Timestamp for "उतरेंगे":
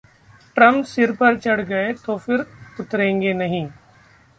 2.79-3.33